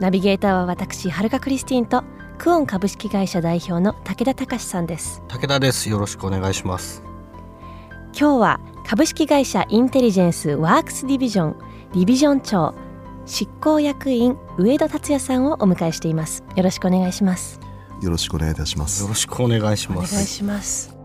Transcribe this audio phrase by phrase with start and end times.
[0.00, 2.02] ナビゲーターは私はるかクリスティンと
[2.38, 5.22] クオン株式会社代表の武田隆さんです。
[5.28, 5.88] 武田です。
[5.88, 7.02] よろしくお願いします。
[8.18, 11.56] 今日は株式会社インテリジェンスワークスディビジョン
[11.92, 12.74] ディビジョン長
[13.26, 16.44] 執行役員上田達也さんをお迎えしています。
[16.56, 17.60] よろしくお願いします。
[18.02, 19.02] よろしくお願いいたします。
[19.02, 20.96] よろしくお願いしお願いますします。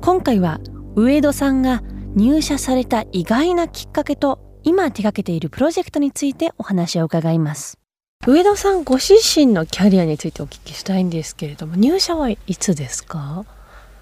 [0.00, 0.60] 今回は
[0.94, 1.82] 上戸さんが
[2.14, 7.78] 入社された意外なきっかけと今手掛けているプロジェクトについてお話を伺います
[8.26, 13.44] 上戸さんご自身のキャリアについてお聞きしたいんですけれども入社はいつですか？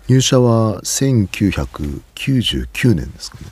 [0.08, 3.42] 入社は1999年ですかね。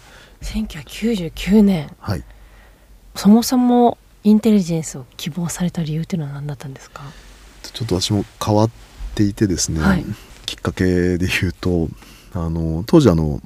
[0.41, 1.95] 1999年。
[1.99, 2.25] はい。
[3.15, 7.03] そもそもインテリジェンスを希望された理由っていうのは何だったんですか？
[7.63, 8.71] ちょっと私も変わっ
[9.15, 10.07] ていてですね、はい。
[10.47, 11.91] きっかけで言うと
[12.33, 13.43] あの当時あの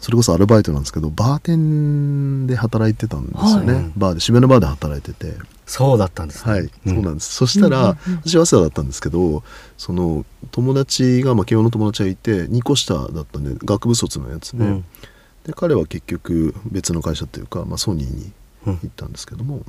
[0.00, 3.92] それこそアルバイトなんですけどバーテンで働いてたんですよね、はい。
[3.94, 5.34] バーで渋谷のバーで働いてて
[5.66, 6.52] そうだったんですね。
[6.52, 6.70] はい、ん。
[6.86, 7.34] そうなんです。
[7.34, 8.20] そしたら、うんうんうん。
[8.24, 9.42] 私は早稲田だったんですけど
[9.78, 14.84] その友達が、まあ、慶応の友達がいて2個下だったんで学部卒のやつで,、うん。
[15.44, 18.32] で彼は結局別の会社というか、まあ、ソニーに
[18.66, 18.78] うん。
[18.78, 19.64] 行ったんですけども、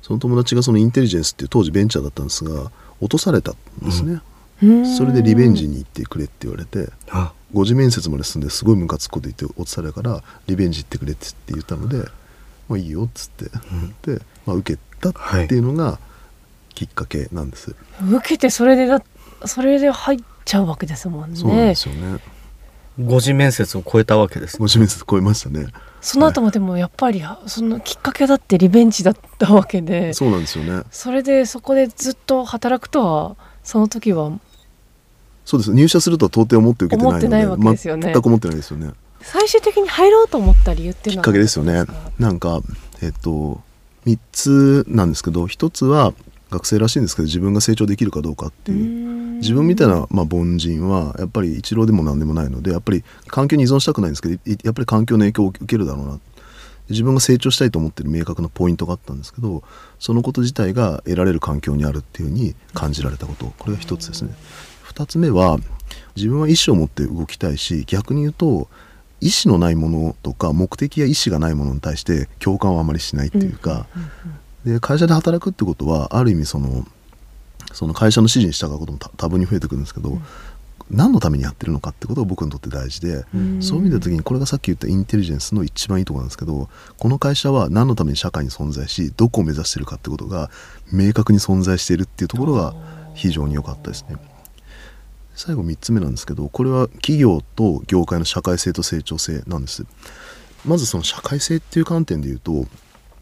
[0.00, 4.22] その友達がそのインテリジェンスっていう当時ベンチャーだったんですが落とされたんですね、
[4.96, 7.32] それでリベンジに行ってくれって言われてあ。
[7.54, 12.08] 5次面接まで進んですごいムカつくこと言って落とされたからリベンジ行ってくれって言ったので
[12.68, 13.50] 「まあいいよ」っつって、
[14.16, 15.98] で、まあ、受けたっていうのが
[16.74, 17.74] きっかけなんです、
[18.10, 19.02] 受けてそれでだ
[19.44, 21.36] それで入っちゃうわけですもんね。
[21.36, 22.20] そうなんですよね。
[22.98, 25.66] 五次面接を超えたわけです5次面接超えましたね。
[26.00, 30.14] その後もでもやっぱりそのきっかけだってリベンジだったわけで。
[30.14, 30.82] そうなんですよね。
[30.90, 34.32] それでそこでずっと働くとはその時は
[35.44, 35.74] そうです。
[35.74, 38.12] 入社するとは到底思って受けてないので思ってないわけですよね。
[38.12, 41.84] 全く思ってないですよね最終的に入ろうと思った理由っていうのはきっかけですよね。
[42.18, 42.60] なんか
[43.02, 43.60] えっと
[44.06, 46.14] 3つなんですけど1つは
[46.50, 49.16] 学生らしいんですけど自分が成長できるかどうかっていう。
[49.36, 56.20] 自分みたいな、まあ、凡人はやっぱり一郎でも何でもないのでやっぱり環境に依存したくないんですけどいやっぱり環境の影響を受けるだろうな。
[56.88, 59.64] 自分が成長したいと思ってる明確なポイントがあったんですけど
[59.98, 63.52] そのこと自体が得られる環境にあるっていうふうに感じられたこと。
[63.58, 64.34] これが一つですね。
[64.82, 65.58] 二つ目は
[66.14, 68.68] 自分は意思を持って動きたいし逆に言うと
[69.20, 73.86] 意思のないものとか目的や意思がないものに対して共感はあまりしないっていうか、
[74.64, 76.86] で会社で働くってことはある意味その
[77.72, 80.18] その会社の指示に従うことも多多分に増えてくるんですけど、
[80.90, 83.62] 何のためにやってるのかってことが僕にとって大事で、ん。
[83.62, 90.50] そういう意味で時にこれがさっき言ったインテリジェンスの一番いいところなんですけどこの会社は何のために社会に存在しどこを目指してるかってことが
[90.92, 92.74] 明確に存在しているっていうところが
[93.14, 94.16] 非常に良かったですね。
[95.36, 99.84] 最後3つ目なんですけどこれは企業と業界の社会性と成長性なんです。
[100.64, 102.66] まずその社会性っていう観点で言うと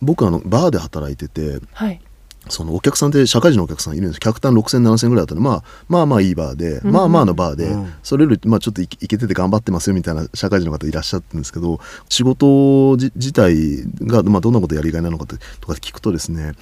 [0.00, 2.00] 僕あのバーで働いててはい。
[2.48, 4.20] そのお客さんって社会人のお客さんいるんです。
[4.20, 7.94] 客単6000、7000ぐらいだったら、まあ、まあまあいいバーで、うんまあまあのバーで、うん。
[8.02, 11.80] それより、まあ、ちょっといけてて頑張ってますよみたいな社会人の方いらっしゃってるんですけど
[12.10, 16.52] 仕事じ自体が、まあ、どんなことやりがいなのかってとか聞くとですね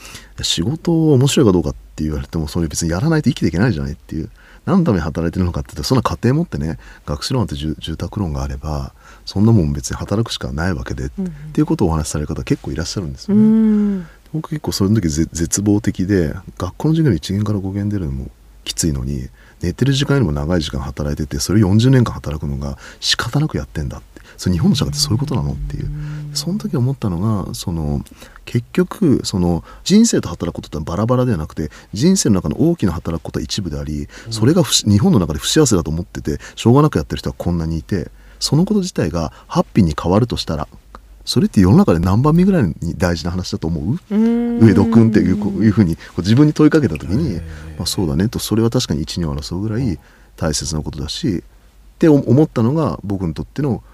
[0.41, 4.31] 仕事面白いかどうかって言われてもそれ別にやらないと生きていけないじゃないっていう
[4.65, 8.93] 何のために働いてるのかって言ったらそんな家庭持ってね学士ローンって住住宅ローンがあれば
[9.25, 13.47] そんなもん別に働くしかないわけで、うんっていうことをお話しされる方結構いらっしゃるんですうよね。
[13.47, 14.06] ん。
[14.33, 18.31] 僕結構その時ぜ絶望的で学校の授業に1限から5限出るのも
[18.65, 19.28] きついのに
[19.61, 24.12] 寝てる時間よりも長い時間働いててそれを40年間働くのが仕方なくやってんだって。
[24.39, 25.91] それ日本の社会ってそういうことなのっていう。
[26.34, 28.03] その時思ったのがその
[28.45, 38.11] 結局その人生と働くことってバラバラではなくて人生の中の大きな働くことは一部でありそれが不日本の中で不幸せだと思っててしょうがなくやってる人はこんなにいて
[38.41, 40.67] そのこと自体がハッピーに変わるとしたら
[41.25, 43.99] それって世の中で何番目ぐらいに大事な話だと思う？
[44.11, 44.59] うん。
[44.59, 47.37] 上戸君っていうこういうふうに自分に問いかけた時に、
[47.79, 50.00] まあ、そうだねとそれは確かに一二を争うぐらい
[50.37, 53.85] 大切なことだしって思思ったのが僕にとっての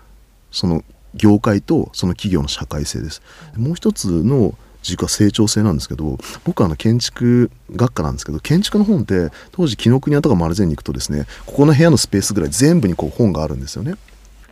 [0.51, 0.83] その
[1.15, 3.23] 業界とその企業の社会性です。
[3.57, 13.95] もう一つの軸は成長性なんですけど僕はあの建築学科なんですけど建築の本って当時紀ノ国屋とか丸善に行くとですねここの部屋のスペースぐらい全部にこう本があるんですよね。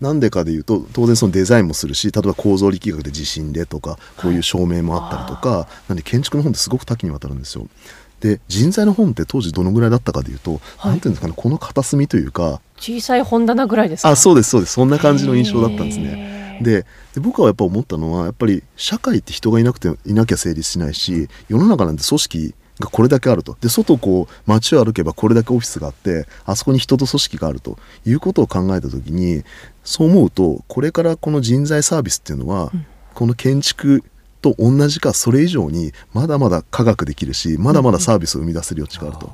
[0.01, 7.67] なんでかでいうと当然そのデザインもするし例えば構造力学で地震でとかこういう照明もあったりとか、なんで建築の本ってすごく多岐にわたるんですよ。
[8.21, 14.11] で人材の本って当時どのぐらいだったかでいうと、はいなんていうんですかねこの片隅というか小さい本棚ぐらいですか？
[14.11, 16.36] あそうですそうですそんな感じの印象だったんですね。
[16.61, 16.61] ね。
[16.63, 23.57] でで僕はやっぱ思ったのはやっぱり社会って人がいなくていなきゃ成立しないし世の中なんて組織がこれだけあると。
[23.61, 27.79] で外こう街を歩けばこれだけオフィスがあってあそこに人と組織があると。
[28.05, 29.43] いうことを考えた時に
[29.85, 32.71] そう思うとこれからこの人材サービスっていうのは、
[33.15, 34.05] この建築
[34.43, 39.27] と同じかそれ以上にまだまだ科学できるしまだまだサービスを生み出せる余地があると。
[39.27, 39.33] で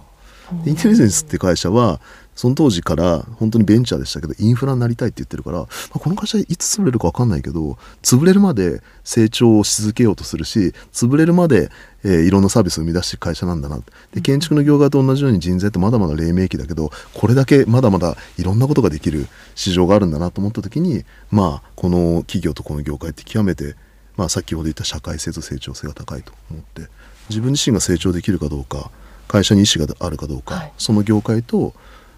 [0.66, 2.00] インテリジェンスって会社は
[2.34, 11.70] その当時から本当にベンチャーでしたけどインフラになりたいって言ってるから、まあこの会社いつ潰れるか分かんないけど潰れるまで成長をし続けようとするし潰れるまで、
[12.04, 13.78] えーいろんなサービスを生み出していく会社なんだな。
[14.12, 23.76] で建築の業界と同じように人材ってまだまだ黎明期だけどこれだけまだまだいろんなことができる市場があるんだなと思った時にまあこの企業とこの業界って極めて、
[24.16, 26.88] まあ、先ほど言った社会性と成長性が高いと思って
[27.28, 28.90] 自分自身が成長できるかどうか
[29.28, 31.74] 会社に意思があるかどうか、はいその業界と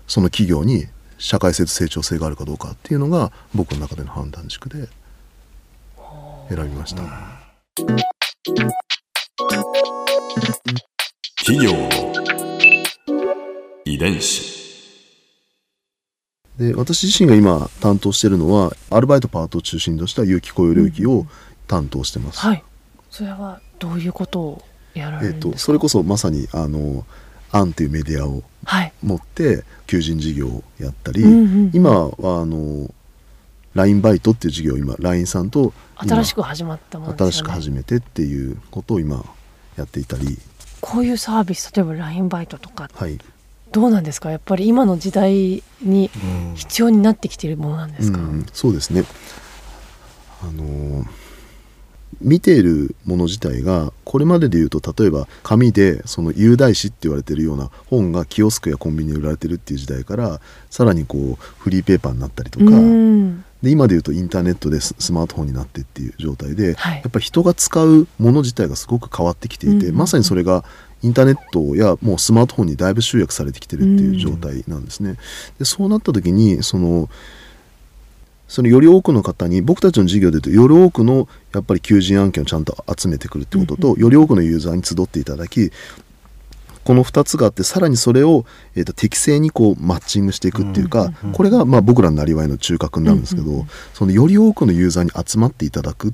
[0.06, 0.86] その企業に
[1.18, 4.88] 社会性と成長性があるかどうかっていうのが僕の中での判断軸で
[6.48, 7.02] 選びました。
[11.38, 11.88] 企業の
[13.84, 14.52] 遺伝子
[16.58, 21.26] で私自身が今担当しているのはアルバイトパートを中心とした有機雇用領域を
[21.66, 22.40] 担当してます。
[22.40, 22.62] はい
[23.10, 24.62] それはどういうことを？
[24.94, 27.04] えっるんですか、とそれこそまさにあの
[27.52, 28.92] アンっていうメディアをはい。
[29.02, 31.34] 持って求人事業をやったり、うんう
[31.68, 32.90] ん今はあの
[33.74, 37.32] LINE バイトっていう事業を今 LINE さんと今新しく始まったものですよね。
[37.32, 39.24] 新しく始めてっていうことを今
[39.76, 40.38] やっていたり、
[40.80, 43.18] こういうサービス例えば LINE バイトとかはい、
[43.72, 44.30] どうなんですか？
[44.30, 46.54] やっぱり今の時代にうん。
[46.54, 49.02] 必要になってきているものなんですか、うん、そうですね。
[50.40, 51.06] あのー
[52.20, 60.40] 見ているもの自体がこれまでで言うと例えば紙でその有題誌って言われてるような本がキオスクやコンビニで売られてるっていう時代から
[60.70, 63.44] さらにこうフリーペーパーになったりとか、うん。
[63.62, 66.94] で今で言うとインターネットでススマートフォンになってっていう状態で、はい。
[66.96, 70.64] やっぱり人が使うもの自体がすごく変わってきていて、まさにそれが
[71.02, 75.16] インターネットやもうスマートフォンにだいぶ集約されてきてるっていう状態なんですね。
[75.58, 77.08] でそうなった時にその
[78.54, 85.72] そのより多くの方に僕たちの事業で言うとより多くのやっぱり求人案件をちゃんと集めてくるってことと、より多くのユーザーに集っていただき
[86.84, 88.46] この2つがあってさらにそれを、
[88.76, 96.12] えーと適正にこうマッチングしていくっていうか、これがまあ僕らのなりわいの中核になるんですけど、そのより多くのユーザーに集まっていただくっ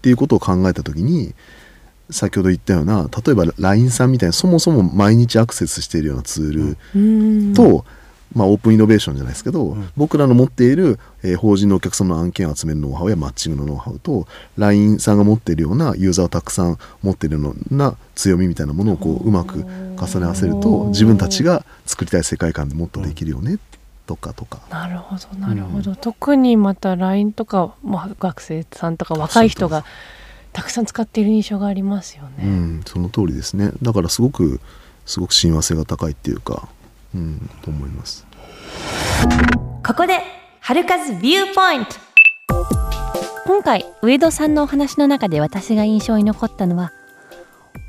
[0.00, 1.34] ていうことを考えた時に
[2.08, 7.52] 先ほど言ったような例えば LINE さんみたいにそもそも毎日アクセスしているようなツールうん。
[7.52, 7.84] と、
[8.34, 14.26] まあ、オープンイノベーションじゃないですけど、僕らの持っている、えー法人のお客様の案件を集めるノウハウやマッチングのノウハウと
[14.56, 23.58] LINE さんが持っているようなユーザーをたくさん持っているような強みみたいなものをこううまく重ね合わせると自分たちが作りたい世界観でもっとできるよね
[24.06, 24.60] とかとか。
[24.70, 29.84] なるほどなるほど、特にまた LINE とか、まあ、学生さんとか若い人が
[30.52, 32.44] たくさん使っている印象がありますよね。
[32.44, 33.72] うん、その通りですね。
[33.82, 34.60] だからすごく
[35.06, 36.68] すごく親和性が高いっていうか、
[37.14, 38.26] うん、と思います。
[39.84, 40.20] ここで
[40.60, 41.96] 春風ビューポイント。
[43.46, 46.92] 今回上戸さんのお話の中で私が印象に残ったのは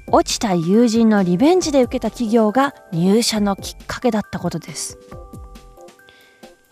[0.07, 4.97] 落ちた友人のリベンジで受けた企業が入社のきっかけだったことです。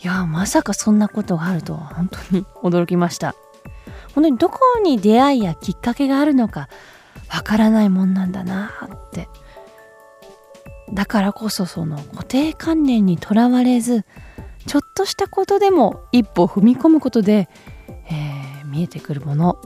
[0.03, 3.36] いやまさかそんなことがあるとは本当に驚きました。
[4.13, 6.67] 本当にどこに出会いやきっかけがあるのか
[7.34, 9.29] わからないもんなんだなって。
[10.93, 14.05] だからこそその固定観念にとらわれず
[14.67, 17.50] ちょっとしたことでも一歩踏み込むことで、
[18.10, 19.62] えー見えてくるもの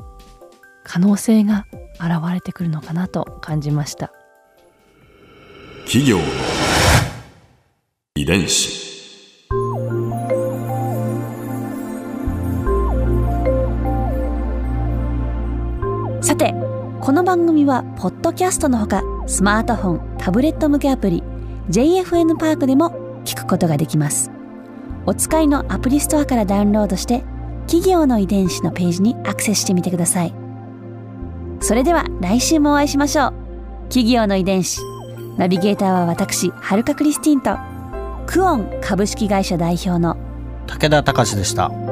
[0.84, 1.67] 可能性が
[2.00, 4.12] 現れてくるのかなと感じました。
[5.86, 6.24] 企業の
[8.15, 8.84] 遺伝子。
[16.22, 16.55] さて
[17.01, 21.24] この番組はポッドキャストのほかスマートフォンタブレット向けアプリ
[21.70, 24.32] JFN パークでも聞くことができます。
[25.08, 27.24] お使いのアプリストアからダウンロードして
[27.67, 30.34] 企業の遺伝子のページにアクセスしてみてください。
[31.60, 33.34] それでは来週もお会いしましょう。
[33.89, 34.82] 企業の遺伝子。
[35.38, 37.58] ナビゲーターは私はるかクリスティンと
[38.25, 40.17] クオン株式会社代表の
[40.67, 41.85] 武田隆でした。